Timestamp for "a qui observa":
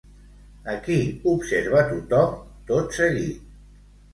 0.71-1.83